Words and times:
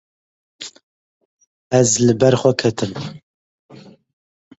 Ez 1.79 1.91
li 2.05 2.13
ber 2.19 2.33
xwe 2.41 2.51
ketim. 2.59 2.93